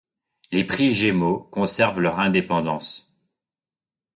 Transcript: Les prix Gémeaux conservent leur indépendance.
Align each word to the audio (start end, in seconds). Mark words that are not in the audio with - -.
Les 0.51 0.63
prix 0.63 0.93
Gémeaux 0.95 1.41
conservent 1.51 1.99
leur 2.01 2.17
indépendance. 2.19 3.13